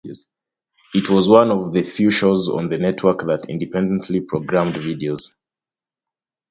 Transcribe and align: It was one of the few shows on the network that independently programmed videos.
It 0.95 1.11
was 1.11 1.29
one 1.29 1.51
of 1.51 1.73
the 1.73 1.83
few 1.83 2.09
shows 2.09 2.49
on 2.49 2.69
the 2.69 2.79
network 2.79 3.19
that 3.19 3.45
independently 3.49 4.19
programmed 4.21 4.73
videos. 4.77 5.35